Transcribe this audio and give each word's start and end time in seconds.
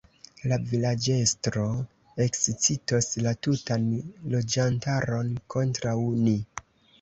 La 0.51 0.55
vilaĝestro 0.69 1.65
ekscitos 2.25 3.09
la 3.27 3.35
tutan 3.49 3.85
loĝantaron 4.37 5.31
kontraŭ 5.57 5.95
ni. 6.25 6.35